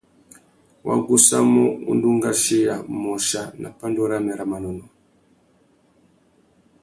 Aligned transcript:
Wa 0.87 0.95
gussamú 1.07 1.65
undú 1.91 2.09
ngʼachiya 2.17 2.75
môchia 3.01 3.41
nà 3.61 3.67
pandú 3.79 4.01
râmê 4.09 4.33
râ 4.39 4.45
manônôh. 4.51 4.89